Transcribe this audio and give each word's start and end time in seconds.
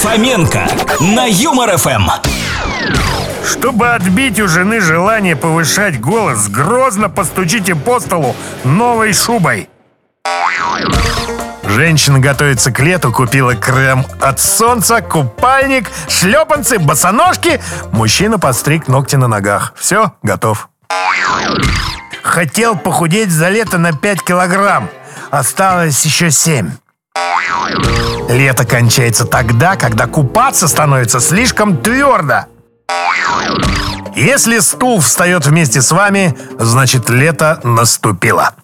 Фоменко 0.00 0.66
на 1.00 1.26
Юмор 1.26 1.76
ФМ. 1.76 2.08
Чтобы 3.44 3.90
отбить 3.90 4.40
у 4.40 4.48
жены 4.48 4.80
желание 4.80 5.36
повышать 5.36 6.00
голос, 6.00 6.48
грозно 6.48 7.10
постучите 7.10 7.74
по 7.74 8.00
столу 8.00 8.34
новой 8.64 9.12
шубой. 9.12 9.68
Женщина 11.64 12.18
готовится 12.18 12.72
к 12.72 12.80
лету, 12.80 13.12
купила 13.12 13.54
крем 13.54 14.06
от 14.22 14.40
солнца, 14.40 15.02
купальник, 15.02 15.90
шлепанцы, 16.08 16.78
босоножки. 16.78 17.60
Мужчина 17.92 18.38
подстриг 18.38 18.88
ногти 18.88 19.16
на 19.16 19.28
ногах. 19.28 19.74
Все, 19.76 20.14
готов. 20.22 20.70
Хотел 22.22 22.74
похудеть 22.74 23.30
за 23.30 23.50
лето 23.50 23.76
на 23.76 23.92
5 23.92 24.22
килограмм. 24.22 24.88
Осталось 25.30 26.02
еще 26.06 26.30
7. 26.30 26.70
Лето 28.30 28.64
кончается 28.64 29.24
тогда, 29.24 29.74
когда 29.74 30.06
купаться 30.06 30.68
становится 30.68 31.18
слишком 31.18 31.76
твердо. 31.76 32.46
Если 34.14 34.60
стул 34.60 35.00
встает 35.00 35.46
вместе 35.46 35.82
с 35.82 35.90
вами, 35.90 36.36
значит 36.58 37.10
лето 37.10 37.58
наступило. 37.64 38.54